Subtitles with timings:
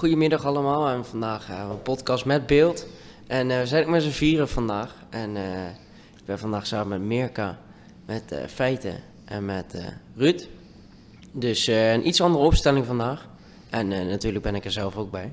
[0.00, 2.86] Goedemiddag allemaal en vandaag hebben we een podcast met beeld.
[3.26, 4.94] En eh, we zijn ook met z'n vieren vandaag.
[5.10, 5.66] En eh,
[6.16, 7.58] ik ben vandaag samen met Mirka,
[8.06, 9.84] met eh, Feiten en met eh,
[10.16, 10.48] Ruud.
[11.32, 13.28] Dus eh, een iets andere opstelling vandaag.
[13.70, 15.32] En eh, natuurlijk ben ik er zelf ook bij.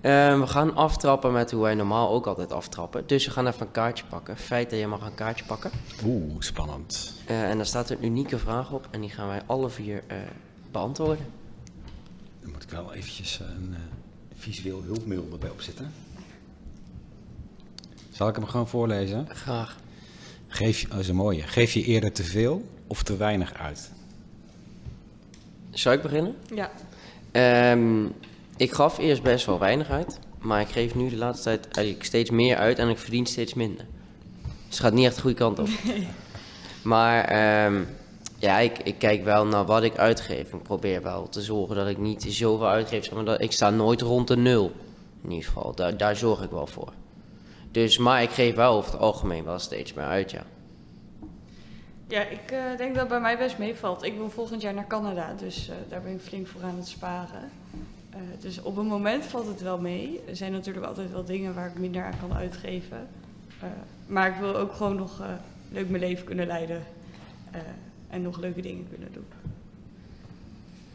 [0.00, 3.06] Eh, we gaan aftrappen met hoe wij normaal ook altijd aftrappen.
[3.06, 4.36] Dus we gaan even een kaartje pakken.
[4.36, 5.70] Feiten, je mag een kaartje pakken.
[6.04, 7.14] Oeh, spannend.
[7.26, 8.88] Eh, en daar staat een unieke vraag op.
[8.90, 10.16] En die gaan wij alle vier eh,
[10.70, 11.26] beantwoorden.
[12.40, 13.80] Dan moet ik wel eventjes een eh,
[14.38, 15.92] visueel hulpmiddel erbij opzetten.
[18.10, 19.26] Zal ik hem gewoon voorlezen?
[19.28, 19.76] Graag.
[20.48, 21.42] Geef je, oh, dat is een mooie.
[21.42, 23.90] Geef je eerder te veel of te weinig uit?
[25.70, 26.34] Zal ik beginnen?
[26.54, 26.70] Ja.
[27.30, 28.04] Ehm,
[28.56, 32.06] ik gaf eerst best wel weinig uit, maar ik geef nu de laatste tijd eigenlijk
[32.06, 33.86] steeds meer uit en ik verdien steeds minder.
[34.42, 35.68] Dus het gaat niet echt de goede kant op.
[36.82, 37.82] Maar ehm,
[38.38, 40.52] ja, ik, ik kijk wel naar wat ik uitgeef.
[40.52, 43.12] Ik probeer wel te zorgen dat ik niet zoveel uitgeef.
[43.12, 44.72] Maar dat, ik sta nooit rond de nul,
[45.22, 45.74] in ieder geval.
[45.74, 46.92] Daar, daar zorg ik wel voor.
[47.70, 50.42] Dus, maar ik geef wel over het algemeen wel steeds meer uit, ja.
[52.06, 54.02] Ja, ik eh, denk dat het bij mij best meevalt.
[54.02, 56.88] Ik wil volgend jaar naar Canada, dus eh, daar ben ik flink voor aan het
[56.88, 57.50] sparen.
[58.10, 60.20] Eh, dus op een moment valt het wel mee.
[60.28, 63.08] Er zijn natuurlijk altijd wel dingen waar ik minder aan kan uitgeven.
[64.06, 65.22] Maar ik wil ook gewoon nog
[65.70, 66.82] leuk mijn leven kunnen leiden.
[68.08, 69.26] En nog leuke dingen kunnen doen.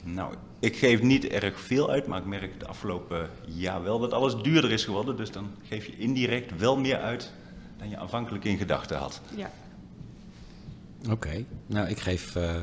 [0.04, 4.14] Nou, ik geef niet erg veel uit, maar ik merk de afgelopen jaar wel dat
[4.14, 5.18] alles duurder is geworden.
[5.18, 7.32] Dus dan geef je indirect wel meer uit
[7.78, 9.22] dan je aanvankelijk in gedachten had.
[9.36, 9.52] Ja.
[11.10, 11.46] Oké.
[11.66, 12.56] Nou, ik geef eh,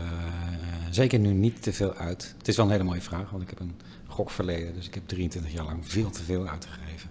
[0.91, 2.35] zeker nu niet te veel uit.
[2.39, 3.75] Het is wel een hele mooie vraag, want ik heb een
[4.07, 4.75] gokverleden.
[4.75, 7.11] Dus ik heb 23 jaar lang veel te veel uitgegeven.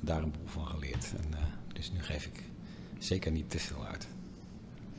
[0.00, 1.12] Daar een boel van geleerd.
[1.16, 2.42] En, eh, dus nu geef ik
[2.98, 4.06] zeker niet te veel uit.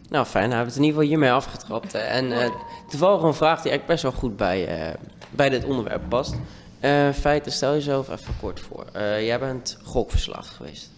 [0.10, 0.50] Nou, fijn.
[0.50, 1.94] Dan hebben we het in ieder geval hiermee afgetrapt.
[1.94, 2.52] En eh
[2.90, 4.94] toevallig een vraag die eigenlijk best wel goed bij, eh,
[5.30, 6.36] bij dit onderwerp past.
[6.80, 8.86] Eh feiten, stel jezelf even kort voor.
[9.02, 10.90] Jij bent gokverslaafd geweest.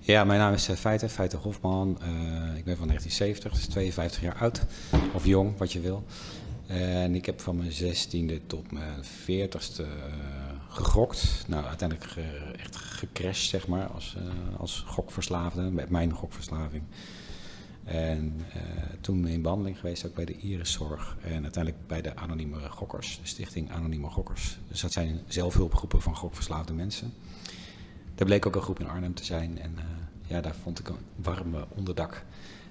[0.00, 1.90] Ja, mijn naam is uh, Feite, Feite Hofman.
[2.56, 4.62] Ik ben van 1970, dus 52 jaar oud.
[5.12, 6.04] Of jong, wat je wil.
[6.66, 9.86] En ik heb van mijn 16e tot mijn 40ste eh,
[10.68, 11.44] gegokt.
[11.46, 12.14] Nou, uiteindelijk
[12.58, 14.16] echt gecrashed, zeg maar, als,
[14.58, 16.82] als gokverslaafde, met mijn gokverslaving.
[17.86, 18.60] En eh,
[19.00, 21.16] toen in behandeling geweest, ook bij de Iriszorg.
[21.22, 24.58] En uiteindelijk bij de Anonieme Gokkers, de stichting Anonieme Gokkers.
[24.68, 27.12] Dus dat zijn zelfhulpgroepen van gokverslaafde mensen.
[28.16, 29.58] Daar bleek ook een groep in Arnhem te zijn.
[29.58, 29.84] En eh,
[30.26, 32.24] ja, daar vond ik een warm eh, onderdak.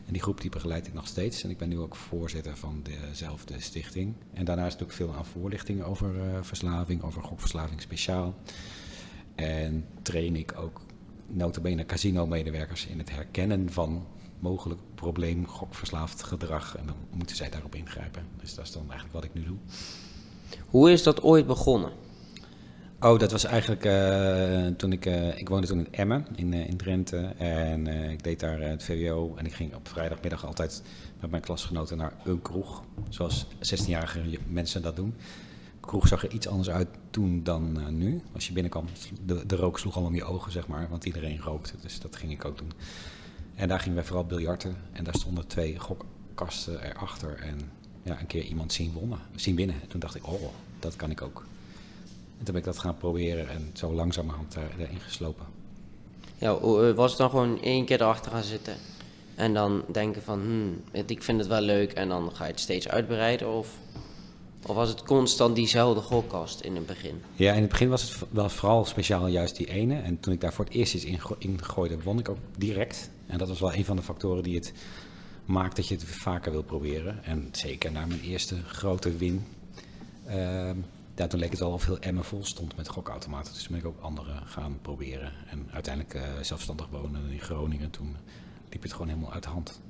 [0.05, 1.43] En die groep die begeleid ik nog steeds.
[1.43, 4.13] En ik ben nu ook voorzitter van dezelfde stichting.
[4.33, 8.35] En daarnaast doe ik veel aan voorlichting over eh, verslaving, over gokverslaving speciaal.
[9.35, 10.81] En train ik ook
[11.27, 14.05] notabene casino-medewerkers in het herkennen van
[14.39, 16.77] mogelijk probleem gokverslaafd gedrag.
[16.77, 18.23] En dan moeten zij daarop ingrijpen.
[18.41, 19.57] Dus dat is dan eigenlijk wat ik nu doe.
[20.67, 21.91] Hoe is dat ooit begonnen?
[22.99, 25.05] Oh, dat was eigenlijk eh, toen ik...
[25.05, 27.17] eh, ik woonde toen in Emmen, in, eh, in Drenthe.
[27.37, 29.33] En eh, ik deed daar eh, het VWO.
[29.35, 30.83] En ik ging op vrijdagmiddag altijd
[31.21, 32.83] met mijn klasgenoten naar een kroeg.
[33.09, 35.13] Zoals 16-jarige mensen dat doen.
[35.81, 38.21] De kroeg zag er iets anders uit toen dan eh, nu.
[38.33, 38.85] Als je binnenkwam,
[39.25, 40.87] de, de rook sloeg al om je ogen, zeg maar.
[40.89, 42.71] Want iedereen rookte, dus dat ging ik ook doen.
[43.55, 44.75] En daar gingen wij vooral biljarten.
[44.91, 47.35] En daar stonden twee gokkasten erachter.
[47.39, 47.71] En
[48.03, 49.75] ja, een keer iemand zien, wonnen, zien winnen.
[49.81, 50.41] En toen dacht ik, oh,
[50.79, 51.45] dat kan ik ook.
[52.39, 55.45] En toen ben ik dat gaan proberen en zo langzamerhand daar, erin geslopen.
[56.37, 58.75] Ja, eh, was het dan gewoon één keer erachter gaan zitten
[59.35, 62.51] en dan denken van, hmm, het- ik vind het wel leuk en dan ga je
[62.51, 63.53] het steeds uitbreiden?
[63.57, 63.67] Of,
[64.65, 67.21] of was het constant diezelfde gokkast in het begin?
[67.35, 69.99] Ja, in het begin was het wel vooral speciaal juist die ene.
[70.01, 73.09] En toen ik daar voor het eerst iets in, in gooide, won ik ook direct.
[73.27, 74.73] En dat was wel een van de factoren die het
[75.45, 77.23] maakt dat je het vaker wil proberen.
[77.23, 79.45] En zeker na mijn eerste grote win.
[81.15, 83.53] ja, toen leek het al of heel emmen vol stond met gokautomaten.
[83.53, 85.31] Dus toen ben ik ook andere gaan proberen.
[85.47, 87.89] En uiteindelijk eh, zelfstandig wonen in Groningen.
[87.89, 88.15] Toen
[88.69, 89.81] liep het gewoon helemaal uit de hand.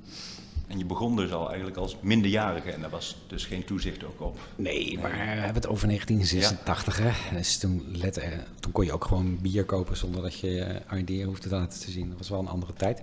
[0.66, 4.20] En je begon dus al eigenlijk als minderjarige en daar was dus geen toezicht ook
[4.20, 4.38] op.
[4.56, 7.36] Nee, maar we hebben het over 1986, hè.
[7.36, 11.24] Dus toen, eh, toen kon je ook gewoon bier kopen zonder dat je eh, ID
[11.24, 12.08] hoefde te laten te zien.
[12.08, 13.02] Dat was wel een andere tijd.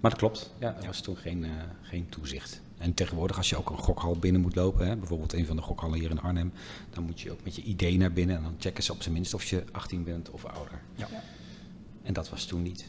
[0.00, 1.50] Maar dat klopt, ja, er was toen geen, eh,
[1.82, 2.60] geen toezicht.
[2.78, 5.62] En tegenwoordig als je ook een gokhal binnen moet lopen, hè, bijvoorbeeld een van de
[5.62, 6.52] gokhallen hier in Arnhem,
[6.90, 9.14] dan moet je ook met je ID naar binnen en dan checken ze op zijn
[9.14, 10.80] minst of je 18 bent of ouder.
[10.94, 11.08] Ja.
[12.02, 12.84] En dat was toen niet.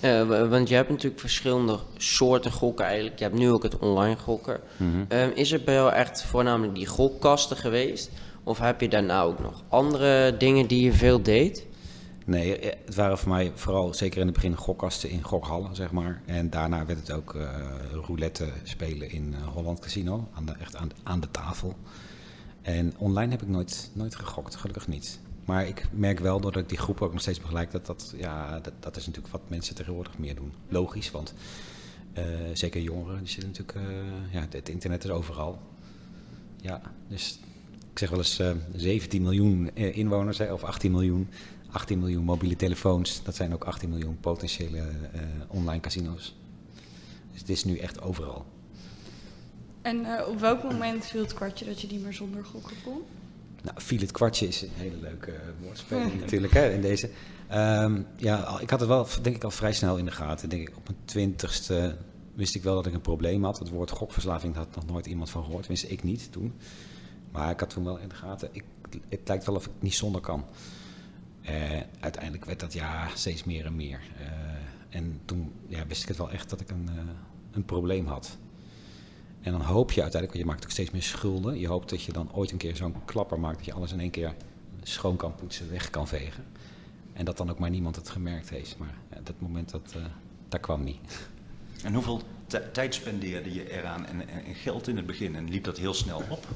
[0.00, 3.18] Eh, want je hebt natuurlijk verschillende soorten gokken eigenlijk.
[3.18, 4.60] Je hebt nu ook het online gokken.
[5.08, 8.10] Ehm, is het bij jou echt voornamelijk die gokkasten geweest?
[8.44, 11.66] Of heb je daarna ook nog andere dingen die je veel deed?
[12.26, 15.90] Nee, eh, het waren voor mij vooral zeker in het begin gokkasten in gokhallen, zeg
[15.90, 16.22] maar.
[16.26, 17.48] En daarna werd het ook eh,
[18.06, 21.74] roulette spelen in Holland Casino, aan de, echt aan, aan de tafel.
[22.62, 25.20] En online heb ik nooit, nooit gegokt, gelukkig niet.
[25.50, 28.60] Maar ik merk wel, doordat ik die groep ook nog steeds begeleid, dat dat, ja,
[28.60, 30.52] dat, dat is natuurlijk wat mensen tegenwoordig meer doen.
[30.68, 31.34] Logisch, want
[32.12, 35.58] eh, zeker jongeren, die zitten natuurlijk, eh, ja, het internet is overal.
[36.60, 37.38] Ja, dus
[37.92, 41.28] ik zeg wel eens eh 17 miljoen eh, inwoners, hè, of 18 miljoen.
[41.70, 44.82] 18 miljoen mobiele telefoons, dat zijn ook 18 miljoen potentiële
[45.48, 46.36] online casino's.
[47.30, 48.46] Dus het is nu echt overal.
[49.82, 53.02] En op welk moment viel het kwartje dat je niet meer zonder gokken kon?
[53.62, 57.10] Nou, viel het kwartje is een hele leuke eh, woordspeling natuurlijk hè, in deze.
[57.48, 60.48] Ehm, ja, ik had het wel denk ik al vrij snel in de gaten.
[60.48, 61.96] Denk ik, op mijn twintigste
[62.34, 63.58] wist ik wel dat ik een probleem had.
[63.58, 65.60] Het woord gokverslaving had nog nooit iemand van gehoord.
[65.60, 66.52] Tenminste, ik niet toen.
[67.30, 68.48] Maar ik had toen wel in de gaten.
[68.52, 68.64] Ik,
[69.08, 70.44] het lijkt wel of ik niet zonder kan.
[71.42, 74.00] Eh, uiteindelijk werd dat ja steeds meer en meer.
[74.18, 76.88] Eh, en toen ja, wist ik het wel echt dat ik een,
[77.50, 78.38] een probleem had.
[79.42, 81.58] En dan hoop je uiteindelijk, want je maakt ook steeds meer schulden.
[81.58, 84.00] Je hoopt dat je dan ooit een keer zo'n klapper maakt dat je alles in
[84.00, 84.34] één keer
[84.82, 86.44] schoon kan poetsen, weg kan vegen.
[87.12, 88.76] En dat dan ook maar niemand het gemerkt heeft.
[88.78, 89.94] Maar dat moment, dat,
[90.48, 91.28] dat kwam niet.
[91.84, 95.36] En hoeveel ti- tijd spendeerde je eraan en, en, en geld in het begin?
[95.36, 96.46] En liep dat heel snel op?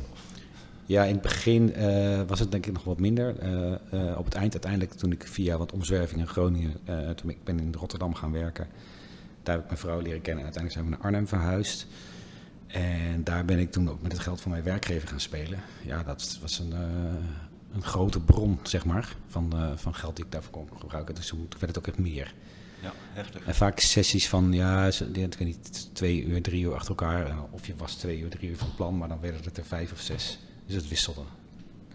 [0.87, 3.39] Ja, in het begin eh, was het denk ik nog wat minder.
[3.39, 6.77] Eh, op het eind uiteindelijk, toen ik via wat omzwerving in Groningen,
[7.17, 8.69] toen ik ben in Rotterdam gaan werken,
[9.43, 11.87] daar heb ik mijn vrouw leren kennen en uiteindelijk zijn we naar Arnhem verhuisd.
[12.75, 15.59] En daar ben ik toen ook met het geld van mijn werkgever gaan spelen.
[15.85, 16.79] Ja, dat was een, eh,
[17.75, 21.15] een grote bron, zeg maar, van, eh, van geld die ik daarvoor kon gebruiken.
[21.15, 22.35] Dus toen werd het ook echt meer.
[22.83, 23.45] Ja, heftig.
[23.45, 27.37] En vaak sessies van, ja, ze- ik weet niet, twee uur, drie uur achter elkaar.
[27.51, 29.93] Of je was twee uur, drie uur van plan, maar dan werden het er vijf
[29.93, 30.39] of zes.
[30.67, 31.21] Dus het wisselde.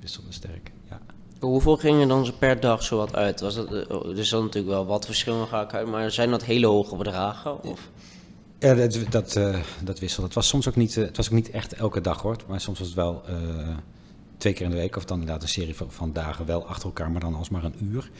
[0.01, 0.99] Wisselde sterk, ja.
[1.39, 3.39] Hoeveel gingen dan zo per dag zo wat uit?
[3.39, 6.29] Was dat, eh, oh, er zal natuurlijk wel wat verschillen ga ik uit, maar zijn
[6.29, 7.63] dat hele hoge bedragen?
[7.63, 7.89] Of?
[8.59, 10.25] Ja, dat, dat, eh, dat wisselde.
[10.25, 12.35] Het was soms ook niet, eh, het was ook niet echt elke dag hoor.
[12.47, 13.77] Maar soms was het wel eh,
[14.37, 14.95] twee keer in de week.
[14.95, 18.11] Of dan inderdaad een serie van, dagen wel achter elkaar, maar dan alsmaar een uur.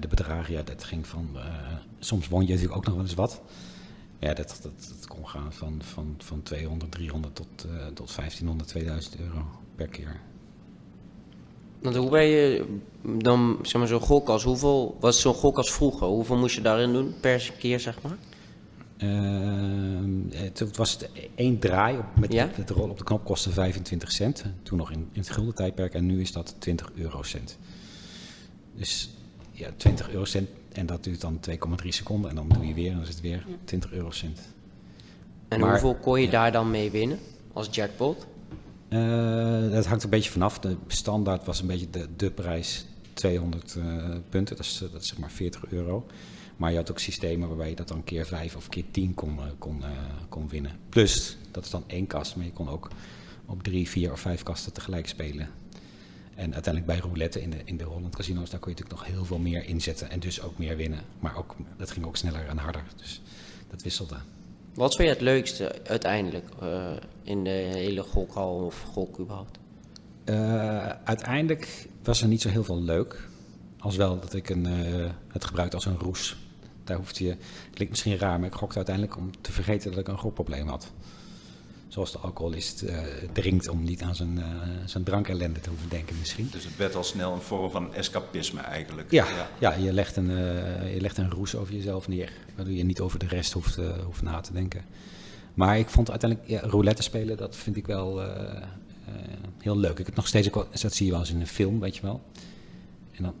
[0.00, 1.36] De bedragen, ja, dat ging van...
[1.98, 3.40] soms won je natuurlijk ook nog wel eens wat.
[4.18, 7.48] Ja, dat, dat, kon gaan van, van, van 200, 300 tot,
[7.94, 9.44] tot 1500, 2000 euro
[9.74, 10.20] per keer.
[11.82, 16.06] Want hoe ben je dan, zeg maar, zo'n gok als hoeveel, was zo'n als vroeger?
[16.06, 18.16] Hoeveel moest je daarin doen per keer, zeg maar?
[18.98, 22.50] Ehm, eh, toen was het één draai op, met Ja?
[22.66, 24.44] rol op de knop kostte 25 cent.
[24.62, 27.58] Toen nog in, in het gulden tijdperk en nu is dat 20 eurocent.
[28.74, 29.10] Dus
[29.52, 32.92] ja, 20 eurocent en dat duurt dan 2,3 seconden en dan doe je weer en
[32.94, 34.40] dan is het weer 20 eurocent.
[35.48, 36.32] En Maar- hoeveel kon je ja.
[36.32, 37.18] daar dan mee winnen
[37.52, 38.26] als jackpot?
[38.88, 40.58] Eh, dat hangt een beetje vanaf.
[40.58, 43.84] De standaard was een beetje de, de prijs 200 eh,
[44.28, 46.06] punten, dat is, eh, dat is zeg maar 40 euro.
[46.58, 49.38] Maar je had ook systemen waarbij je dat dan keer 5 of keer 10 kon,
[49.38, 49.90] eh, kon, eh,
[50.28, 50.72] kon winnen.
[50.88, 52.88] Plus, dat is dan één kast, maar je kon ook
[53.46, 55.48] op drie, vier of vijf kasten tegelijk spelen.
[56.34, 59.16] En uiteindelijk bij roulette in de, in de Holland casinos, daar kon je natuurlijk nog
[59.16, 61.00] heel veel meer inzetten en dus ook meer winnen.
[61.20, 63.20] Maar ook, dat ging ook sneller en harder, dus
[63.70, 64.16] dat wisselde.
[64.74, 69.58] Wat vind je het leukste uiteindelijk eh, in de hele gokhal of gok überhaupt?
[70.24, 73.28] Eh, uiteindelijk was er niet zo heel veel leuk.
[73.78, 76.36] Als wel dat ik een, eh, het gebruikte als een roes.
[76.88, 80.00] Daar hoefde je, het klinkt misschien raar, maar ik gokte uiteindelijk om te vergeten dat
[80.00, 80.92] ik een gokprobleem had.
[81.88, 82.98] Zoals de alcoholist eh,
[83.32, 84.44] drinkt om niet aan zijn, eh
[84.84, 86.48] zijn drankellende te hoeven denken misschien.
[86.52, 89.10] Dus het werd al snel een vorm van escapisme eigenlijk.
[89.10, 89.26] Ja,
[89.58, 89.74] ja.
[89.74, 92.32] je, legt een, eh, je legt een roes over jezelf neer.
[92.56, 94.84] Waardoor je niet over de rest hoeft, hoeft na te denken.
[95.54, 98.22] Maar ik vond uiteindelijk ja, roulette spelen, dat vind ik wel
[99.58, 99.98] heel leuk.
[99.98, 100.48] Ik heb nog steeds
[100.80, 102.22] dat zie je wel eens in een film, weet je wel.
[103.12, 103.34] En dan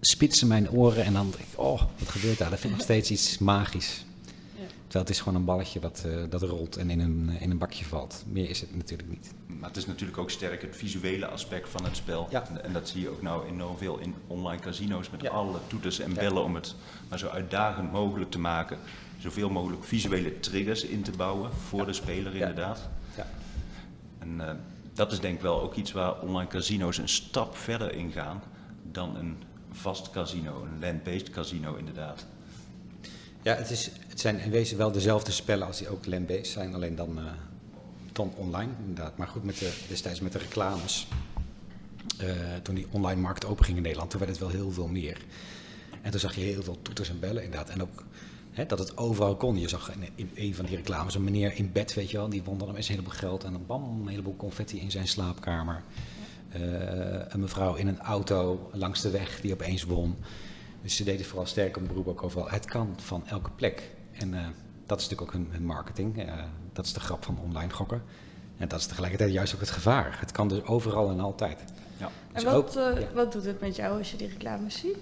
[0.00, 2.50] spitsen mijn oren en dan denk ik, oh, wat gebeurt daar?
[2.50, 4.04] Dat vind ik nog steeds iets magisch.
[4.56, 4.66] Ja.
[4.82, 7.58] Terwijl het is gewoon een balletje dat, eh, dat rolt en in een, in een
[7.58, 8.24] bakje valt.
[8.26, 9.32] Meer is het natuurlijk niet.
[9.46, 12.26] Maar het is natuurlijk ook sterk het visuele aspect van het spel.
[12.30, 12.48] Ja.
[12.48, 15.30] En, en dat zie je ook nou enorm veel in online casino's met Ja.
[15.30, 16.20] alle toeters en Ja.
[16.20, 16.74] bellen om het
[17.08, 18.78] maar zo uitdagend mogelijk te maken.
[19.18, 22.88] Zoveel mogelijk visuele triggers in te bouwen voor de speler inderdaad.
[23.16, 23.26] Ja.
[24.18, 24.54] En eh,
[24.94, 28.42] dat is denk ik wel ook iets waar online casino's een stap verder in gaan
[28.92, 29.36] dan een
[29.72, 32.26] vast casino, een land-based casino inderdaad.
[33.42, 36.74] Ja, het, is, het zijn in wezen wel dezelfde spellen als die ook land-based zijn,
[36.74, 37.24] alleen dan, eh,
[38.12, 39.16] dan online inderdaad.
[39.16, 41.06] Maar goed, met de, destijds met de reclames,
[42.18, 42.28] eh,
[42.62, 45.20] toen die online markt open ging in Nederland, toen werd het wel heel veel meer.
[46.02, 47.68] En toen zag je heel veel toeters en bellen inderdaad.
[47.68, 48.04] En ook
[48.66, 49.58] dat het overal kon.
[49.58, 52.28] Je zag in, in een van die reclames een meneer in bed, weet je wel,
[52.28, 55.82] die won dan een heleboel geld en dan bam, een heleboel confetti in zijn slaapkamer.
[56.52, 56.60] Eh,
[57.28, 60.16] een mevrouw in een auto langs de weg die opeens won.
[60.82, 62.50] Dus ze deden vooral sterk een beroep ook overal.
[62.50, 63.90] Het kan van elke plek.
[64.12, 64.40] En eh,
[64.86, 66.18] dat is natuurlijk ook hun, hun marketing.
[66.26, 66.34] Eh,
[66.72, 68.02] dat is de grap van online gokken.
[68.56, 70.16] En dat is tegelijkertijd juist ook het gevaar.
[70.20, 71.58] Het kan dus overal en altijd.
[71.96, 72.06] Ja.
[72.06, 73.12] En Dus wat, ook- eh, ja.
[73.14, 74.96] wat doet het met jou als je die reclames ziet?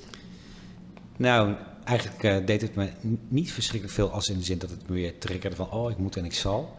[1.16, 2.90] Nou, eigenlijk eh, deed het me
[3.28, 5.98] niet verschrikkelijk veel als in de zin dat het me weer triggerde van oh, ik
[5.98, 6.76] moet en ik zal.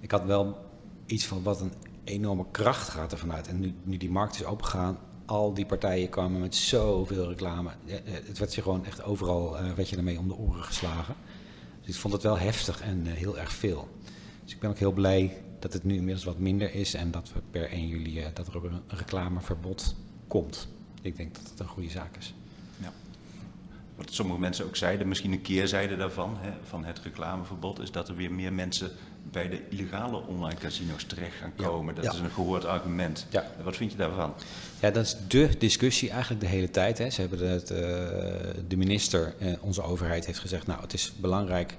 [0.00, 0.58] Ik had wel
[1.06, 1.72] iets van wat een
[2.04, 3.48] enorme kracht gaat er vanuit.
[3.48, 7.70] En nu, nu die markt is opengegaan, al die partijen kwamen met zoveel reclame.
[7.86, 11.14] Eh, Het werd je gewoon echt overal eh werd je ermee om de oren geslagen.
[11.80, 13.88] Dus ik vond het wel heftig en eh, heel erg veel.
[14.44, 17.32] Dus ik ben ook heel blij dat het nu inmiddels wat minder is en dat
[17.32, 19.94] we per 1 juli dat er een reclameverbod
[20.28, 20.68] komt.
[21.02, 22.34] Ik denk dat het een goede zaak is.
[24.04, 28.08] Wat sommige mensen ook zeiden, misschien een keerzijde daarvan, hè, van het reclameverbod, is dat
[28.08, 28.90] er weer meer mensen
[29.30, 31.66] bij de illegale online casino's terecht gaan Ja.
[31.66, 31.94] komen.
[31.94, 32.12] Dat Ja.
[32.12, 33.26] is een gehoord argument.
[33.30, 33.46] Ja.
[33.62, 34.34] Wat vind je daarvan?
[34.80, 36.98] Ja, dat is de discussie eigenlijk de hele tijd.
[36.98, 37.10] Hè.
[37.10, 37.78] Ze hebben het, eh,
[38.68, 40.66] de minister, eh, onze overheid, heeft gezegd...
[40.66, 41.76] nou, het is belangrijk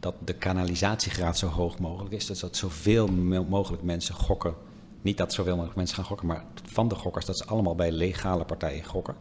[0.00, 2.26] dat de kanalisatiegraad zo hoog mogelijk is.
[2.26, 4.54] Dus dat zoveel mo- mogelijk mensen gokken.
[5.02, 7.24] Niet dat zoveel mogelijk mensen gaan gokken, maar van de gokkers...
[7.26, 9.14] dat ze allemaal bij legale partijen gokken.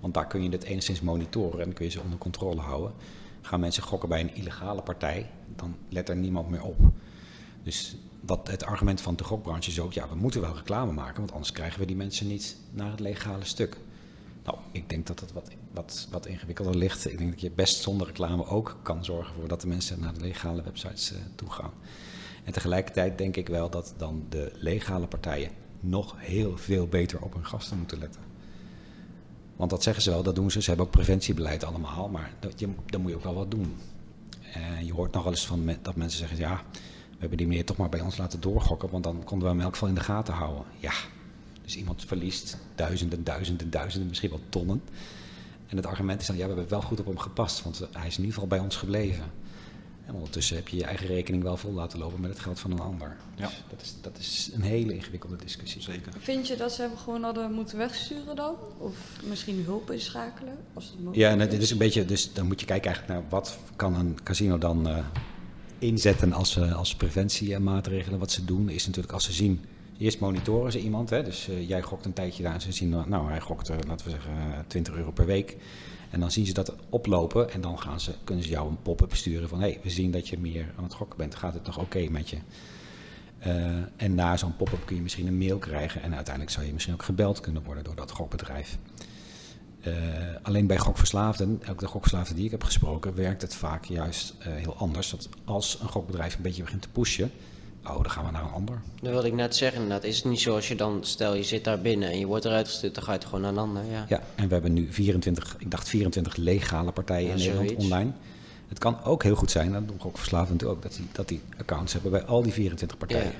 [0.00, 2.92] Want daar kun je het enigszins monitoren en kun je ze onder controle houden.
[3.40, 6.76] Gaan mensen gokken bij een illegale partij, dan let er niemand meer op.
[7.62, 11.16] Dus wat het argument van de gokbranche is ook, ja, we moeten wel reclame maken,
[11.16, 13.76] want anders krijgen we die mensen niet naar het legale stuk.
[14.44, 17.10] Nou, ik denk dat het wat, wat, wat ingewikkelder ligt.
[17.10, 20.14] Ik denk dat je best zonder reclame ook kan zorgen voor dat de mensen naar
[20.14, 21.72] de legale websites eh, toe gaan.
[22.44, 25.50] En tegelijkertijd denk ik wel dat dan de legale partijen
[25.80, 28.20] nog heel veel beter op hun gasten moeten letten.
[29.58, 30.62] Want dat zeggen ze wel, dat doen ze.
[30.62, 33.76] Ze hebben ook preventiebeleid allemaal, maar dat, je, dan moet je ook wel wat doen.
[34.52, 37.64] En je hoort nog wel eens van dat mensen zeggen, ja, we hebben die meneer
[37.64, 39.94] toch maar bij ons laten doorgokken, want dan konden we hem in elk geval in
[39.94, 40.64] de gaten houden.
[40.78, 40.92] Ja,
[41.62, 44.82] dus iemand verliest duizenden, duizenden, duizenden, misschien wel tonnen.
[45.66, 48.06] En het argument is dan, ja, we hebben wel goed op hem gepast, want hij
[48.06, 49.24] is in ieder geval bij ons gebleven.
[50.08, 52.70] En ondertussen heb je je eigen rekening wel vol laten lopen met het geld van
[52.70, 53.16] een ander.
[53.36, 53.46] Ja.
[53.46, 55.82] Dus dat, is, dat is een hele ingewikkelde discussie.
[55.82, 56.12] Zeker.
[56.18, 58.54] Vind je dat ze hem gewoon hadden moeten wegsturen dan?
[58.78, 60.56] Of misschien hulp inschakelen?
[60.74, 63.20] Als het mogelijk Ja, en dit is een beetje, dus dan moet je kijken eigenlijk
[63.20, 64.98] naar wat kan een casino dan eh,
[65.78, 68.18] inzetten als, eh, als preventiemaatregelen.
[68.18, 69.64] Wat ze doen is natuurlijk als ze zien,
[69.98, 71.10] eerst monitoren ze iemand.
[71.10, 73.76] Hè, dus eh, jij gokt een tijdje daar en ze zien, nou hij gokt, eh,
[73.86, 75.56] laten we zeggen, eh, 20 euro per week.
[76.10, 79.14] En dan zien ze dat oplopen en dan gaan ze, kunnen ze jou een pop-up
[79.14, 81.34] sturen van, hé, hey, we zien dat je meer aan het gokken bent.
[81.34, 82.36] Gaat het nog oké met je?
[83.38, 86.72] Eh, en na zo'n pop-up kun je misschien een mail krijgen en uiteindelijk zou je
[86.72, 88.78] misschien ook gebeld kunnen worden door dat gokbedrijf.
[89.80, 89.94] Eh,
[90.42, 94.76] alleen bij gokverslaafden, ook de die ik heb gesproken, werkt het vaak juist eh, heel
[94.76, 95.10] anders.
[95.10, 97.30] Dat als een gokbedrijf een beetje begint te pushen,
[97.84, 98.80] oh, dan gaan we naar een ander.
[99.02, 100.04] Dat wilde ik net zeggen, inderdaad.
[100.04, 102.44] Is het niet zo als je dan, stel je zit daar binnen en je wordt
[102.44, 104.04] eruit gestuurd, dan ga je toch gewoon naar een ander, ja.
[104.08, 107.84] Ja, en we hebben nu 24, ik dacht 24 legale partijen Ja, in Nederland zoiets.
[107.84, 108.10] online.
[108.68, 111.92] Het kan ook heel goed zijn, dat doen natuurlijk ook, dat die, dat die accounts
[111.92, 113.24] hebben bij al die 24 partijen.
[113.24, 113.38] Ja.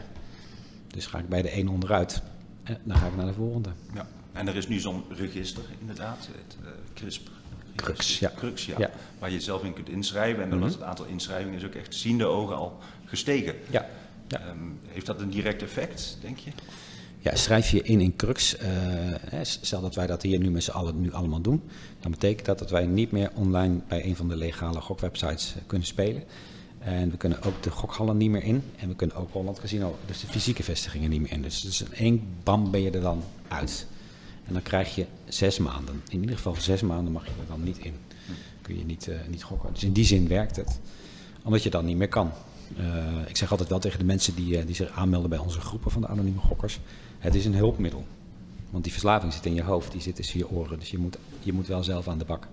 [0.87, 2.23] Dus ga ik bij de ene onderuit,
[2.63, 3.69] en dan ga ik naar de volgende.
[3.95, 4.07] Ja.
[4.33, 7.29] En er is nu zo'n register, inderdaad, het eh, CRISP.
[7.75, 8.33] Crux, ja.
[8.37, 8.75] Crux, ja.
[8.79, 8.91] Ja.
[9.19, 10.43] Waar je zelf in kunt inschrijven.
[10.43, 10.67] En dan Mhm.
[10.67, 13.55] was het aantal inschrijvingen is ook echt ziende ogen al gestegen.
[13.71, 13.87] Ja,
[14.29, 14.41] ja.
[14.41, 14.59] Ehm,
[14.89, 16.51] heeft dat een direct effect, denk je?
[17.21, 18.57] Ja, schrijf je in in Crux.
[18.59, 21.63] hè, stel dat wij dat hier nu met z'n allen nu allemaal doen.
[22.01, 25.63] Dan betekent dat dat wij niet meer online bij een van de legale gokwebsites eh,
[25.67, 26.23] kunnen spelen.
[26.79, 28.63] En we kunnen ook de gokhallen niet meer in.
[28.77, 31.43] En we kunnen ook Holland Casino, dus de fysieke vestigingen niet meer in.
[31.43, 33.87] Dus, dus in één bam ben je er dan uit.
[34.47, 36.03] En dan krijg je zes maanden.
[36.09, 37.95] In ieder geval zes maanden mag je er dan niet in.
[38.63, 39.73] Kun je niet, eh, niet gokken.
[39.73, 40.81] Dus in die zin werkt het.
[41.43, 42.33] Omdat je dan niet meer kan.
[42.77, 45.61] Eh, ik zeg altijd wel tegen de mensen die, eh, die zich aanmelden bij onze
[45.61, 46.81] groepen van de anonieme gokkers.
[47.19, 48.05] Het is een hulpmiddel.
[48.71, 50.79] Want die verslaving zit in je hoofd, die zit tussen je oren.
[50.79, 52.49] Dus je moet, je moet wel zelf aan de bak.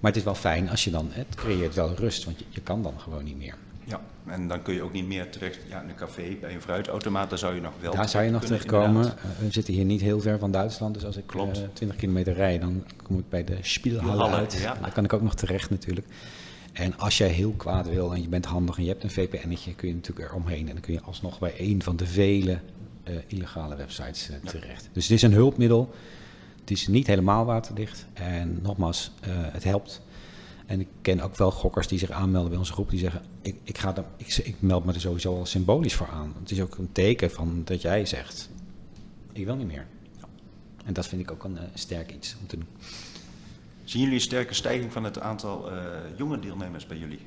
[0.00, 2.60] Maar het is wel fijn als je dan, het creëert wel rust, want je, je
[2.60, 3.54] kan dan gewoon niet meer.
[3.84, 4.00] Ja.
[4.26, 7.30] En dan kun je ook niet meer terecht ja, in een café, bij een fruitautomaat,
[7.30, 9.04] daar zou je nog wel Daar zou je nog terechtkomen.
[9.06, 11.58] Eh, we zitten hier niet heel ver van Duitsland, dus als ik Klopt.
[11.58, 14.52] eh, 20 kilometer rijd, dan kom ik bij de Spielhalle Spielhalle, uit.
[14.52, 14.74] ja.
[14.80, 16.06] Daar kan ik ook nog terecht natuurlijk.
[16.72, 19.74] En als jij heel kwaad wil en je bent handig en je hebt een VPN'tje,
[19.74, 20.66] kun je natuurlijk eromheen.
[20.68, 22.58] En dan kun je alsnog bij een van de vele
[23.02, 24.88] eh, illegale websites eh, terecht.
[24.92, 25.94] Dus het is een hulpmiddel.
[26.60, 28.06] Het is niet helemaal waterdicht.
[28.12, 30.00] En nogmaals, eh, het helpt.
[30.66, 32.90] En ik ken ook wel gokkers die zich aanmelden bij onze groep.
[32.90, 36.08] Die zeggen, ik, ik, ga er, ik, ik meld me er sowieso al symbolisch voor
[36.08, 36.34] aan.
[36.40, 38.50] Het is ook een teken van dat jij zegt,
[39.32, 39.86] ik wil niet meer.
[40.84, 42.68] En dat vind ik ook een sterk iets om te doen.
[43.90, 45.76] Zien jullie een sterke stijging van het aantal eh,
[46.16, 47.18] jonge deelnemers bij jullie?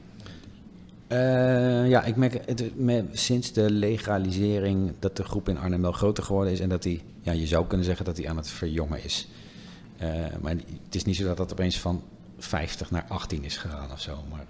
[1.07, 2.71] Eh, ja, ik merk het,
[3.11, 6.59] sinds de legalisering dat de groep in Arnhem wel groter geworden is.
[6.59, 9.27] En dat die, ja, je zou kunnen zeggen dat die aan het verjongen is.
[9.97, 10.09] Eh,
[10.41, 10.51] maar
[10.83, 12.03] het is niet zo dat dat opeens van
[12.37, 14.23] 50 naar 18 is gegaan of zo.
[14.29, 14.45] Maar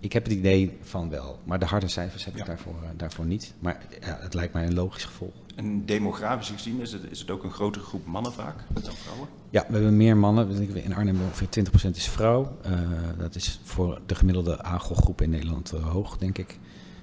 [0.00, 2.46] ik heb het idee van wel, maar de harde cijfers heb ik Ja.
[2.46, 3.54] daarvoor, eh, daarvoor niet.
[3.58, 5.32] Maar ja, het lijkt mij een logisch gevolg.
[5.54, 9.28] En demografisch gezien is het, is het ook een grotere groep mannen vaak dan vrouwen?
[9.50, 10.74] Ja, we hebben meer mannen.
[10.84, 12.56] In Arnhem ongeveer 20% is vrouw.
[12.62, 12.72] Eh,
[13.18, 16.58] dat is voor de gemiddelde AGO-groep in Nederland eh, hoog, denk ik.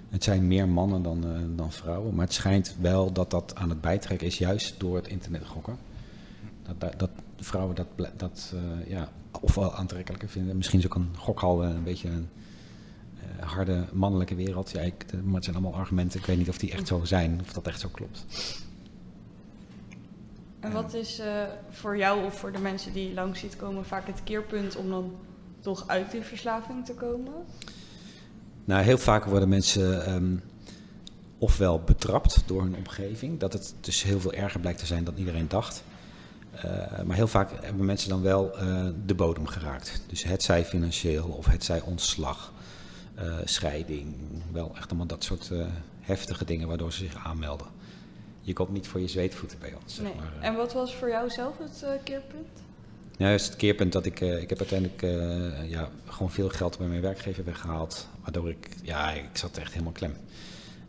[0.09, 1.25] Het zijn meer mannen dan,
[1.55, 2.15] dan vrouwen.
[2.15, 5.77] Maar het schijnt wel dat dat aan het bijtrekken is, juist door het internet gokken.
[6.63, 7.09] Dat, dat, dat
[7.39, 7.87] vrouwen dat,
[8.17, 8.53] dat
[8.87, 9.09] ja,
[9.41, 10.57] ofwel aantrekkelijker vinden.
[10.57, 12.29] Misschien is ook een gokhal een beetje een
[13.45, 14.71] harde mannelijke wereld.
[14.71, 16.19] Ja, ik, de- maar het zijn allemaal argumenten.
[16.19, 18.25] Ik weet niet of die echt zo zijn, of dat echt zo klopt.
[20.59, 21.27] En wat is eh,
[21.69, 24.89] voor jou of voor de mensen die je langs ziet komen vaak het keerpunt om
[24.89, 25.15] dan
[25.59, 27.33] toch uit die verslaving te komen?
[28.65, 30.35] Nou, heel vaak worden mensen ehm,
[31.37, 35.15] ofwel betrapt door hun omgeving, dat het dus heel veel erger blijkt te zijn dan
[35.17, 35.83] iedereen dacht.
[36.51, 40.01] Eh, maar heel vaak hebben mensen dan wel eh, de bodem geraakt.
[40.07, 42.53] Dus het zij financieel of het zij ontslag,
[43.15, 44.15] eh, scheiding,
[44.51, 45.65] wel echt allemaal dat soort eh,
[46.01, 47.67] heftige dingen waardoor ze zich aanmelden.
[48.41, 49.95] Je komt niet voor je zweetvoeten bij ons.
[49.95, 50.15] Zeg Nee.
[50.15, 50.33] maar.
[50.41, 52.47] En wat was voor jou zelf het eh, keerpunt?
[53.17, 56.87] Is het keerpunt dat ik, eh, ik heb uiteindelijk eh, ja, gewoon veel geld bij
[56.87, 58.07] mijn werkgever weggehaald.
[58.21, 60.13] Waardoor ik, ja, ik zat echt helemaal klem.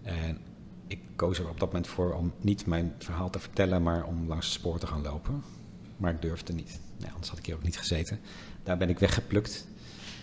[0.02, 0.38] En
[0.86, 4.28] ik koos er op dat moment voor om niet mijn verhaal te vertellen, maar om
[4.28, 5.42] langs het spoor te gaan lopen.
[5.96, 6.80] Maar ik durfde niet.
[6.98, 8.20] Nee, anders had ik hier ook niet gezeten.
[8.62, 9.66] Daar ben ik weggeplukt.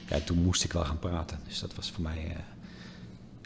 [0.09, 1.39] Ja, toen moest ik wel gaan praten.
[1.47, 2.35] Dus dat was voor mij eh,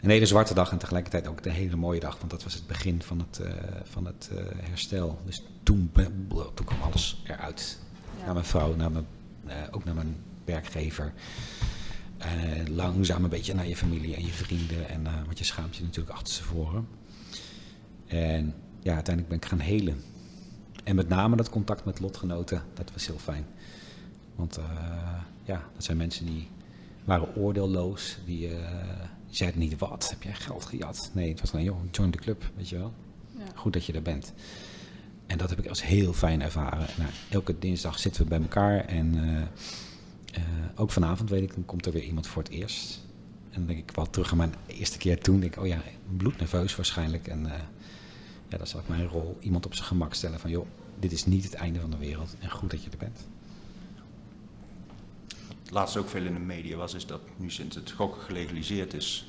[0.00, 2.18] een hele zwarte dag en tegelijkertijd ook een hele mooie dag.
[2.18, 3.52] Want dat was het begin van het, eh,
[3.84, 5.18] van het eh, herstel.
[5.24, 5.90] Dus toen,
[6.54, 7.78] toen kwam alles eruit
[8.18, 8.24] Ja.
[8.24, 9.06] naar mijn vrouw, naar mijn,
[9.70, 11.12] ook naar mijn werkgever.
[12.70, 14.88] Langzaam een beetje naar je familie en je vrienden.
[14.88, 16.88] En, want je schaamt je natuurlijk achterstevoren.
[18.06, 20.02] En ja, uiteindelijk ben ik gaan helen.
[20.84, 23.46] En met name dat contact met lotgenoten, dat was heel fijn.
[24.34, 24.58] Want
[25.48, 26.48] ja, dat zijn mensen die
[27.04, 28.18] waren oordeelloos.
[28.24, 28.48] Die,
[29.26, 31.10] die zeiden niet, wat, heb jij geld gejat?
[31.14, 32.92] Nee, het was gewoon, joh, join de club, weet je wel.
[33.38, 33.44] Ja.
[33.54, 34.32] Goed dat je er bent.
[35.26, 36.86] En dat heb ik als heel fijn ervaren.
[36.98, 38.84] Nou, elke dinsdag zitten we bij elkaar.
[38.84, 39.42] En eh,
[40.42, 43.06] eh, ook vanavond weet ik, dan komt er weer iemand voor het eerst.
[43.50, 45.40] En dan denk ik wel terug aan mijn eerste keer toen.
[45.40, 45.82] Denk ik, oh ja,
[46.16, 47.28] bloednerveus waarschijnlijk.
[47.28, 47.42] En
[48.48, 50.50] ja, dan zal ik mijn rol iemand op zijn gemak stellen van...
[50.50, 50.66] joh,
[50.98, 52.36] dit is niet het einde van de wereld.
[52.38, 53.26] En goed dat je er bent.
[55.68, 58.94] Het laatste ook veel in de media was, is dat nu sinds het gokken gelegaliseerd
[58.94, 59.26] is,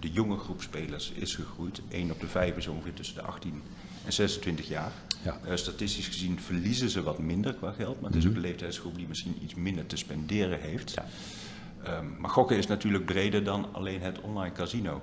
[0.00, 1.80] de jonge groep spelers is gegroeid.
[1.88, 3.62] 1 op de 5 is ongeveer tussen de 18
[4.04, 4.92] en 26 jaar.
[5.24, 5.38] Ja.
[5.46, 8.96] Eh, statistisch gezien verliezen ze wat minder qua geld, maar het is ook de leeftijdsgroep
[8.96, 10.90] die misschien iets minder te spenderen heeft.
[10.94, 11.06] Ja.
[11.82, 15.02] Ehm, maar gokken is natuurlijk breder dan alleen het online casino.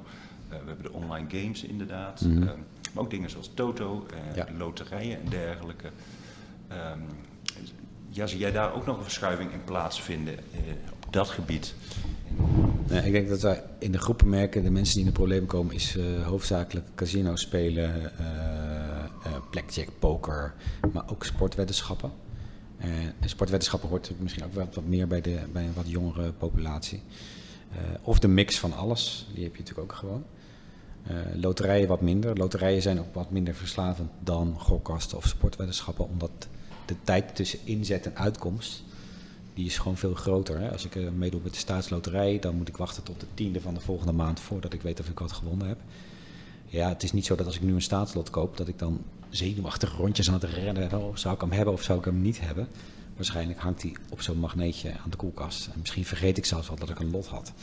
[0.49, 2.31] Eh, we hebben de online games inderdaad, Mhm.
[2.43, 2.57] ehm,
[2.93, 4.47] maar ook dingen zoals Toto, eh, Ja.
[4.57, 5.89] loterijen en dergelijke.
[6.67, 6.99] Ehm,
[8.11, 10.59] ja, zie jij daar ook nog een verschuiving in plaatsvinden eh,
[11.05, 11.75] op dat gebied?
[13.03, 15.75] Ik denk dat wij in de groepen merken, de mensen die in de problemen komen,
[15.75, 20.53] is eh, hoofdzakelijk casino spelen, eh, blackjack, poker,
[20.93, 22.11] maar ook sportweddenschappen.
[22.77, 27.01] En sportweddenschappen hoort misschien ook wat, wat meer bij, de, bij een wat jongere populatie.
[28.01, 30.23] Of de mix van alles, die heb je natuurlijk ook gewoon.
[31.33, 32.37] Loterijen wat minder.
[32.37, 36.47] Loterijen zijn ook wat minder verslavend dan gokkasten of sportweddenschappen, omdat
[36.85, 38.83] de tijd tussen inzet en uitkomst
[39.53, 40.59] die is gewoon veel groter.
[40.59, 40.71] Hè?
[40.71, 43.73] Als ik eh, meedoe met de staatsloterij, dan moet ik wachten tot de tiende van
[43.73, 45.77] de volgende maand voordat ik weet of ik wat gewonnen heb.
[46.65, 49.01] Ja, het is niet zo dat als ik nu een staatslot koop, dat ik dan
[49.29, 50.93] zenuwachtig rondjes aan het rennen.
[50.93, 52.67] Oh, zou ik hem hebben of zou ik hem niet hebben?
[53.15, 55.67] Waarschijnlijk hangt hij op zo'n magneetje aan de koelkast.
[55.67, 57.53] En misschien vergeet ik zelfs wel dat ik een lot had.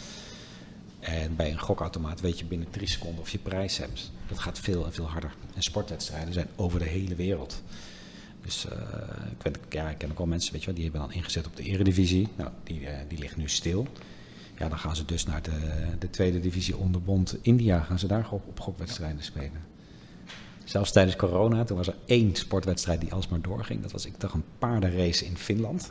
[1.00, 4.10] En bij een gokautomaat weet je binnen drie seconden of je prijs hebt.
[4.28, 5.34] Dat gaat veel en veel harder.
[5.54, 7.62] En sportwedstrijden zijn over de hele wereld.
[8.44, 11.12] Dus eh, ik, ja, ik ken ook wel mensen, weet je wel, die hebben dan
[11.12, 12.28] ingezet op de eredivisie.
[12.36, 13.86] Nou, die, eh, die ligt nu stil.
[14.58, 17.80] Ja, dan gaan ze dus naar de, de tweede divisie onderbond India.
[17.80, 19.66] Gaan ze daar op, op gokwedstrijden spelen.
[20.64, 23.82] Zelfs tijdens corona, toen was er één sportwedstrijd die alsmaar doorging.
[23.82, 25.90] Dat was, ik dacht, een paardenrace in Finland.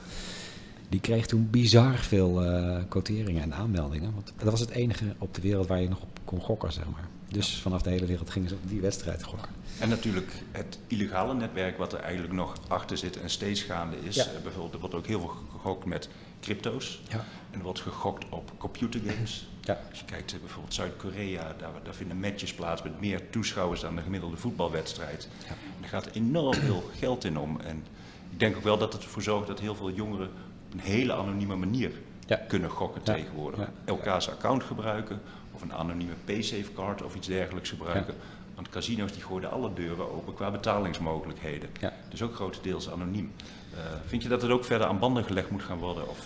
[0.90, 4.14] Die kreeg toen bizar veel eh quoteringen en aanmeldingen.
[4.14, 6.86] Want dat was het enige op de wereld waar je nog op kon gokken, zeg
[6.92, 7.08] maar.
[7.28, 9.50] Dus vanaf de hele wereld gingen ze op die wedstrijd gokken.
[9.80, 14.16] En natuurlijk het illegale netwerk wat er eigenlijk nog achter zit en steeds gaande is.
[14.16, 14.24] Ja.
[14.24, 16.10] Eh, bijvoorbeeld, er wordt ook heel veel gegokt met
[16.42, 17.02] crypto's.
[17.10, 17.26] Ja.
[17.52, 19.48] En er wordt gegokt op computergames.
[19.62, 19.80] Ja.
[19.90, 23.96] Als je kijkt eh, bijvoorbeeld Zuid-Korea, daar, daar vinden matches plaats met meer toeschouwers dan
[23.96, 25.28] de gemiddelde voetbalwedstrijd.
[25.44, 25.50] Ja.
[25.50, 27.60] En er gaat enorm veel geld in om.
[27.60, 27.84] En
[28.30, 30.30] ik denk ook wel dat het ervoor zorgt dat heel veel jongeren
[30.80, 31.92] een hele anonieme manier
[32.28, 32.36] Ja.
[32.48, 33.14] kunnen gokken Ja.
[33.14, 33.60] tegenwoordig.
[33.60, 33.70] Ja.
[33.86, 35.20] Elkaars account gebruiken
[35.54, 38.14] of een anonieme Paysafe-card of iets dergelijks gebruiken.
[38.56, 41.70] Want casino's die gooien alle deuren open qua betalingsmogelijkheden.
[41.80, 41.94] Ja.
[42.10, 43.32] Dus ook grotendeels anoniem.
[43.74, 46.10] Eh, vind je dat het ook verder aan banden gelegd moet gaan worden?
[46.10, 46.18] Of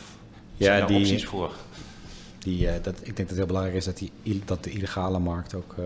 [0.58, 1.52] Ja, zijn daar die- opties voor?
[2.40, 4.12] Die, eh, dat, ik denk dat het heel belangrijk is dat, die,
[4.46, 5.84] dat de illegale markt ook eh,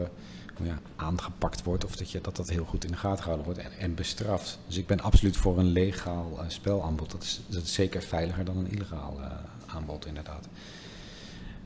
[0.64, 1.86] ja, aangepakt wordt.
[1.86, 4.60] Of dat, je, dat dat heel goed in de gaten gehouden wordt en, en bestraft.
[4.68, 7.12] Dus ik ben absoluut voor een legaal eh, spelaanbod.
[7.12, 9.32] Dat is, dat is zeker veiliger dan een illegaal eh,
[9.76, 10.48] aanbod, inderdaad.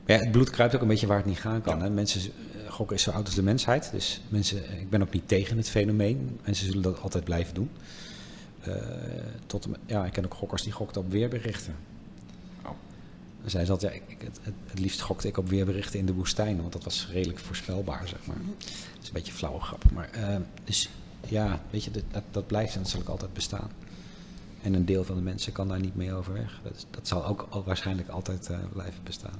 [0.06, 1.82] Maar ja, het bloed kruipt ook een beetje waar het niet gaan kan.
[1.82, 1.90] Hè?
[1.90, 3.90] Mensen, eh, gokken is zo oud als de mensheid.
[3.92, 6.40] Dus mensen, ik ben ook niet tegen het fenomeen.
[6.44, 7.70] Mensen zullen dat altijd blijven doen.
[9.46, 11.74] Tot, ja, ik ken ook gokkers die gokten op weerberichten.
[13.46, 16.12] Zei ze altijd, ja, ik, het, het, het liefst gokte ik op weerberichten in de
[16.14, 18.36] woestijn, want dat was redelijk voorspelbaar, zeg maar.
[18.36, 19.82] Dat is een beetje een flauwe grap.
[19.92, 20.88] Maar, eh, dus
[21.28, 23.70] ja, weet je, dat, dat, blijft en dat zal ook altijd bestaan.
[24.62, 26.60] En een deel van de mensen kan daar niet mee overweg.
[26.62, 29.38] Dat, dat zal ook al, waarschijnlijk altijd eh, blijven bestaan.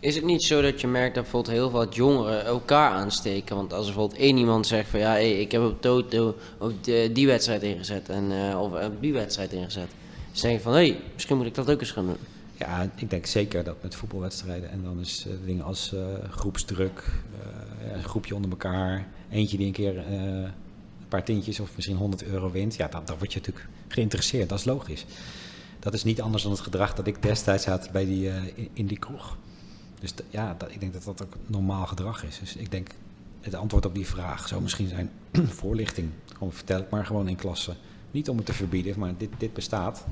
[0.00, 3.56] Is het niet zo dat je merkt dat bijvoorbeeld heel veel jongeren elkaar aansteken?
[3.56, 6.84] Want als er bijvoorbeeld één iemand zegt van ja, hey, ik heb op Toto op
[6.84, 9.88] de- die wedstrijd ingezet en, eh, of op die wedstrijd ingezet.
[10.32, 12.16] Denk je van hé, hey, misschien moet ik dat ook eens gaan doen.
[12.58, 17.02] Ja, ik denk zeker dat met voetbalwedstrijden en dan is eh, dingen als eh, groepsdruk,
[17.40, 20.52] eh, een groepje onder elkaar, eentje die een keer een
[21.08, 24.48] paar tientjes of misschien 100 euro wint, ja, dan, dan word je natuurlijk geïnteresseerd.
[24.48, 25.04] Dat is logisch.
[25.78, 28.86] Dat is niet anders dan het gedrag dat ik destijds had bij die, in, in
[28.86, 29.36] die kroeg.
[30.00, 32.38] Dus ja, dat, ik denk dat dat ook normaal gedrag is.
[32.38, 32.88] Dus ik denk,
[33.40, 35.10] het antwoord op die vraag zou misschien zijn
[35.60, 36.10] voorlichting.
[36.32, 37.76] Gewoon vertel het maar gewoon in klassen.
[38.10, 40.04] Niet om het te verbieden, maar dit, dit bestaat.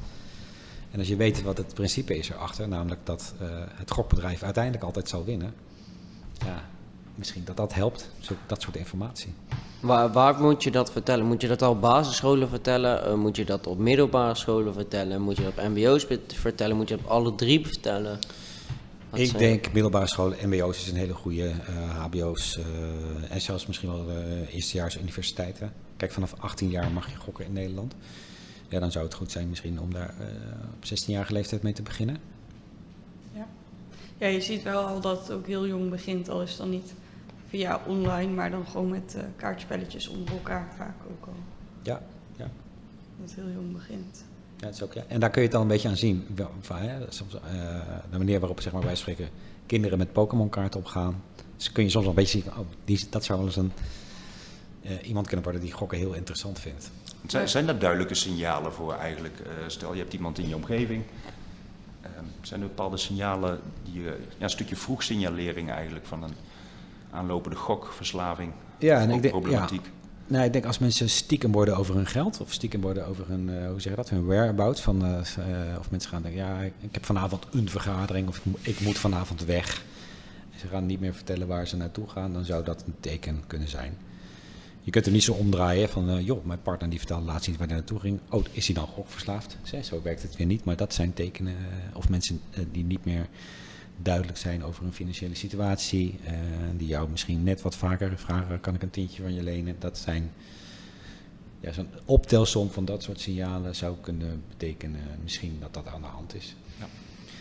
[0.90, 4.85] En als je weet wat het principe is erachter, namelijk dat eh, het gokbedrijf uiteindelijk
[4.85, 5.54] altijd zal winnen,
[6.44, 6.64] ja,
[7.14, 9.35] misschien dat dat helpt, zo, dat soort informatie.
[9.80, 11.26] Waar, waar moet je dat vertellen?
[11.26, 13.04] Moet je dat al op basisscholen vertellen?
[13.04, 15.20] Eh, moet je dat op middelbare scholen vertellen?
[15.22, 16.76] Moet je dat op mbo's vertellen?
[16.76, 18.18] Moet je dat op alle drie vertellen?
[19.11, 21.52] Wat ik zijn- denk middelbare scholen, mbo's is een hele goede,
[22.00, 22.64] hbo's eh,
[23.35, 24.06] en zelfs misschien wel
[24.50, 25.72] eerstejaars universiteiten.
[25.96, 27.94] Kijk, vanaf 18 jaar mag je gokken in Nederland.
[28.68, 30.26] Ja, dan zou het goed zijn misschien om daar eh,
[30.74, 32.16] op 16-jarige leeftijd mee te beginnen.
[33.32, 33.46] Ja.
[34.18, 36.70] ja, je ziet wel al dat het ook heel jong begint, al is het dan
[36.70, 36.94] niet
[37.48, 41.35] via online, maar dan gewoon met eh, kaartspelletjes onder elkaar vaak ook al.
[41.82, 42.02] Ja,
[42.37, 42.50] ja.
[43.20, 44.24] Dat het heel jong begint.
[44.56, 45.04] Ja, dat is ook, ja.
[45.09, 46.26] En daar kun je het dan een beetje aan zien.
[46.35, 47.40] Wel, van, hè, soms, eh,
[48.11, 49.28] de manier waarop zeg maar, wij spreken
[49.66, 51.22] kinderen met Pokémon-kaarten opgaan.
[51.56, 53.72] Dus kun je soms wel een beetje zien oh, die, dat zou wel eens een,
[55.03, 56.90] iemand kunnen worden die gokken heel interessant vindt.
[57.27, 59.38] Zijn, zijn er duidelijke signalen voor eigenlijk?
[59.40, 61.03] eh, stel je hebt iemand in je omgeving.
[62.01, 66.35] Ehm, zijn er bepaalde signalen die je, ja, een stukje vroeg signalering eigenlijk van een
[67.11, 69.90] aanlopende gokverslaving Ja, en ik denk, problematiek?
[70.27, 73.49] Nou, ik denk als mensen stiekem worden over hun geld, of stiekem worden over hun,
[73.59, 76.61] eh, hoe zeg je dat, hun whereabouts, van, eh, eh, of mensen gaan denken, ja,
[76.61, 79.83] ik, heb vanavond een vergadering, of ik, mo- ik moet vanavond weg.
[80.57, 83.68] Ze gaan niet meer vertellen waar ze naartoe gaan, dan zou dat een teken kunnen
[83.68, 83.96] zijn.
[84.87, 87.57] Je kunt er niet zo omdraaien van, eh, joh, mijn partner die vertelde laatst niet
[87.59, 88.20] waar hij naartoe ging.
[88.31, 89.57] Oh, is hij dan gokverslaafd?
[89.62, 92.85] Zo, Zo werkt het weer niet, maar dat zijn tekenen, eh, of mensen eh, die
[92.85, 93.29] niet meer
[94.03, 96.18] duidelijk zijn over hun financiële situatie.
[96.77, 99.77] die jou misschien net wat vaker vragen, kan ik een tientje van je lenen?
[99.79, 100.31] Dat zijn,
[101.61, 106.07] ja, zo'n optelsom van dat soort signalen zou kunnen betekenen misschien dat dat aan de
[106.07, 106.57] hand is.
[106.79, 106.85] Ja.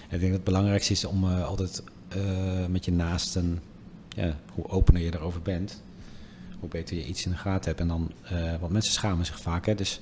[0.04, 1.84] Ik denk dat het belangrijkste is om altijd
[2.70, 3.62] met je naasten,
[4.10, 5.82] ja, hoe opener je erover bent,
[6.68, 7.80] beter je iets in de gaten hebt.
[7.80, 10.00] En dan, eh, want mensen schamen zich vaak, hè, dus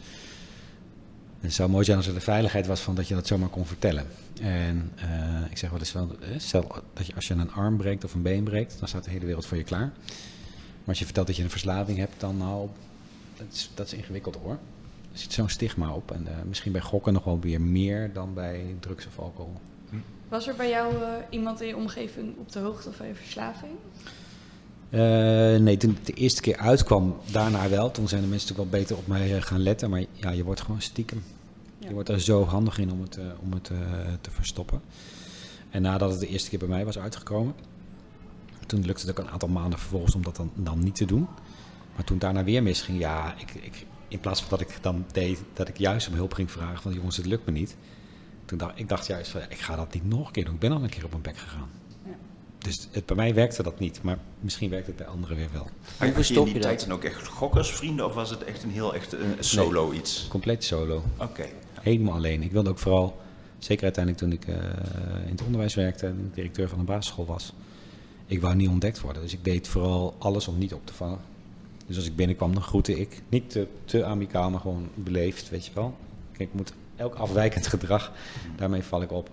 [1.39, 3.65] het zou mooi zijn als er de veiligheid was van dat je dat zomaar kon
[3.65, 4.05] vertellen.
[4.41, 7.77] En eh, ik zeg wel eens wel, eh, stel dat je als je een arm
[7.77, 9.91] breekt of een been breekt, dan staat de hele wereld voor je klaar.
[10.79, 12.69] Maar als je vertelt dat je een verslaving hebt, dan nou,
[13.37, 14.57] dat is, dat ingewikkeld hoor.
[15.11, 16.11] Er zit zo'n stigma op.
[16.11, 19.53] En misschien bij gokken nog wel weer meer dan bij drugs of alcohol.
[20.27, 20.93] Was er bij jou
[21.29, 23.71] iemand in je omgeving op de hoogte van je verslaving?
[24.93, 24.99] Eh,
[25.59, 27.91] nee, toen het de eerste keer uitkwam, daarna wel.
[27.91, 29.89] Toen zijn de mensen natuurlijk wel beter op mij eh, gaan letten.
[29.89, 31.23] Maar ja, je wordt gewoon stiekem.
[31.79, 31.87] Ja.
[31.87, 33.63] Je wordt er zo handig in om het, eh, om het
[34.21, 34.81] te verstoppen.
[35.69, 37.53] En nadat het de eerste keer bij mij was uitgekomen,
[38.65, 41.27] toen lukte het ook een aantal maanden vervolgens om dat dan, dan niet te doen.
[41.95, 45.43] Maar toen daarna weer misging, ja, ik, ik, in plaats van dat ik dan deed,
[45.53, 47.75] dat ik juist om hulp ging vragen van jongens, het lukt me niet.
[48.45, 50.53] Toen dacht ik dacht juist van, ik ga dat niet nog een keer doen.
[50.53, 51.69] Ik ben al een keer op mijn bek gegaan.
[52.63, 55.67] Dus het, bij mij werkte dat niet, maar misschien werkt het bij anderen weer wel.
[55.97, 56.71] Had je verstop in je die dat?
[56.77, 60.27] tijd dan ook echt gokkersvrienden of was het echt een heel echt een solo iets?
[60.29, 61.03] Compleet solo.
[61.17, 61.45] Oké.
[61.81, 62.41] Helemaal alleen.
[62.41, 63.21] Ik wilde ook vooral,
[63.57, 64.55] zeker uiteindelijk toen ik eh,
[65.25, 67.53] in het onderwijs werkte en directeur van een basisschool was,
[68.25, 69.21] ik wou niet ontdekt worden.
[69.21, 71.19] Dus ik deed vooral alles om niet op te vallen.
[71.87, 73.21] Dus als ik binnenkwam, dan groette ik.
[73.29, 75.95] Niet te, te amicaal, maar gewoon beleefd, weet je wel.
[76.31, 78.11] Kijk, ik moet elk afwijkend gedrag,
[78.55, 79.29] daarmee val ik op.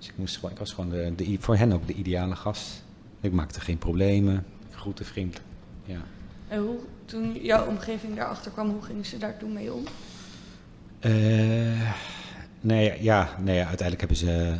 [0.00, 2.82] Dus ik, moest gewoon, ik was gewoon de, de, voor hen ook de ideale gast.
[3.20, 5.46] Ik maakte geen problemen, groette vriendelijk.
[5.84, 6.00] Ja.
[6.48, 9.84] En hoe, toen jouw omgeving daarachter kwam, hoe gingen ze daar toen mee om?
[11.00, 11.92] Eh,
[12.60, 14.56] nee, ja, nee, uiteindelijk hebben ze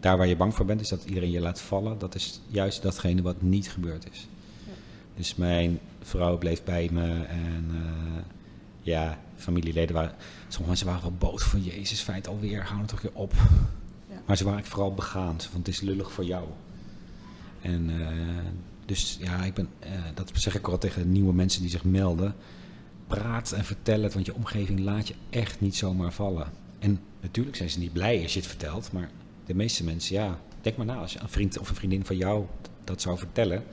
[0.00, 1.98] daar waar je bang voor bent, is dat iedereen je laat vallen.
[1.98, 4.28] Dat is juist datgene wat niet gebeurd is.
[4.66, 4.72] Ja.
[5.16, 8.22] Dus mijn vrouw bleef bij me en eh,
[8.80, 10.14] ja, familieleden waren...
[10.42, 13.32] Sommige mensen waren wel boos van Jezus, feit alweer, hou het toch weer op.
[14.24, 16.48] Maar ze waren vooral begaan, want het is lullig voor jou.
[17.60, 18.08] En eh,
[18.84, 22.34] dus ja, ik ben, eh, dat zeg ik al tegen nieuwe mensen die zich melden.
[23.06, 26.52] Praat en vertel het, want je omgeving laat je echt niet zomaar vallen.
[26.78, 29.10] En natuurlijk zijn ze niet blij als je het vertelt, maar
[29.46, 30.96] de meeste mensen, ja, denk maar na.
[30.96, 32.44] Als je een vriend of een vriendin van jou
[32.84, 33.64] dat zou vertellen,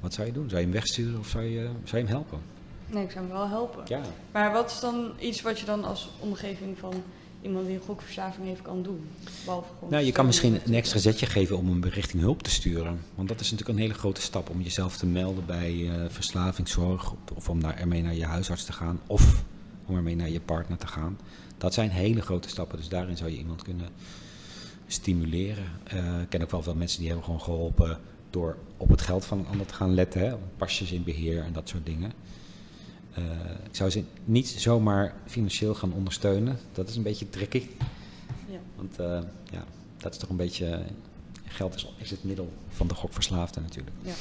[0.00, 0.48] wat zou je doen?
[0.48, 2.38] Zou je hem wegsturen of zou je, zou je hem helpen?
[2.86, 3.82] Nee, ik zou hem wel helpen.
[3.86, 4.00] Ja,
[4.32, 7.02] Maar wat is dan iets wat je dan als omgeving van
[7.42, 9.08] iemand die een gokverslaving heeft kan doen?
[9.44, 12.50] Behalve gewoon Nou, je kan misschien een extra zetje geven om hem richting hulp te
[12.50, 13.00] sturen.
[13.14, 17.14] Want dat is natuurlijk een hele grote stap om jezelf te melden bij eh, verslavingszorg.
[17.34, 19.00] Of om daar ermee naar je huisarts te gaan.
[19.06, 19.44] Of
[19.86, 21.18] om ermee naar je partner te gaan.
[21.58, 22.78] Dat zijn hele grote stappen.
[22.78, 23.88] Dus daarin zou je iemand kunnen
[24.86, 25.64] stimuleren.
[25.84, 27.98] Eh, ik ken ook wel veel mensen die hebben gewoon geholpen
[28.30, 30.20] door op het geld van een ander te gaan letten.
[30.20, 30.34] Hè?
[30.56, 32.12] Pasjes in beheer en dat soort dingen.
[33.14, 33.22] Eh,
[33.68, 36.58] ik zou ze niet zomaar financieel gaan ondersteunen.
[36.72, 37.66] Dat is een beetje tricky.
[38.48, 38.58] Ja.
[38.76, 39.20] Want eh,
[39.50, 39.64] ja,
[39.96, 40.82] dat is toch een beetje.
[41.44, 43.96] Geld is, is het middel van de gokverslaafde natuurlijk.
[44.02, 44.12] Ja.